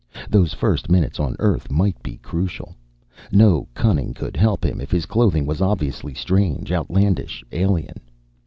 [0.31, 2.73] Those first minutes on Earth might be crucial.
[3.31, 7.97] No cunning could help him if his clothing was obviously strange, outlandish, alien.